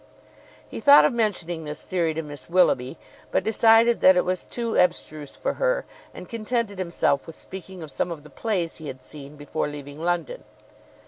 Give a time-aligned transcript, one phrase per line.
[0.67, 2.97] He thought of mentioning this theory to Miss Willoughby,
[3.29, 7.91] but decided that it was too abstruse for her, and contented himself with speaking of
[7.91, 10.43] some of the plays he had seen before leaving London.